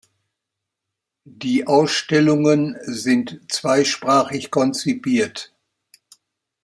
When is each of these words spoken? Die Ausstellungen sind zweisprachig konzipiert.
Die 1.25 1.67
Ausstellungen 1.67 2.75
sind 2.85 3.39
zweisprachig 3.49 4.49
konzipiert. 4.49 5.53